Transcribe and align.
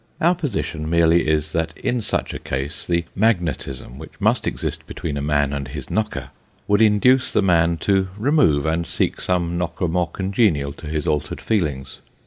Our 0.19 0.33
position 0.33 0.89
merely 0.89 1.27
is, 1.27 1.51
that 1.51 1.77
in 1.77 2.01
such 2.01 2.33
a 2.33 2.39
case, 2.39 2.87
the 2.87 3.05
magnetism 3.13 3.99
which 3.99 4.19
must 4.19 4.47
exist 4.47 4.87
between 4.87 5.15
a 5.15 5.21
man 5.21 5.53
and 5.53 5.67
his 5.67 5.91
knocker, 5.91 6.31
would 6.67 6.81
induce 6.81 7.29
the 7.31 7.43
man 7.43 7.77
to 7.81 8.07
remove, 8.17 8.65
and 8.65 8.87
seek 8.87 9.21
some 9.21 9.59
knocker 9.59 9.87
more 9.87 10.07
congenial 10.09 10.73
to 10.73 10.87
his 10.87 11.05
altered 11.05 11.39
feelings. 11.39 11.99